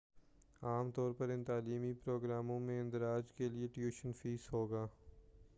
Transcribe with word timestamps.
عام 0.61 0.89
طور 0.91 1.11
پر 1.11 1.29
ان 1.29 1.43
تعلیمی 1.43 1.93
پروگراموں 2.03 2.59
میں 2.59 2.79
اندراج 2.81 3.31
کے 3.33 3.49
لیے 3.49 3.67
ٹیوشن 3.67 4.13
فیس 4.13 4.51
ہوگا 4.53 4.87